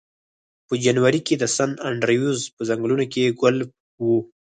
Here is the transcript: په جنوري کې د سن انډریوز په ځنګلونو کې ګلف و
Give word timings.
په 0.67 0.73
جنوري 0.83 1.21
کې 1.27 1.35
د 1.37 1.43
سن 1.55 1.71
انډریوز 1.87 2.39
په 2.55 2.61
ځنګلونو 2.69 3.03
کې 3.13 3.35
ګلف 3.41 3.69
و 4.05 4.05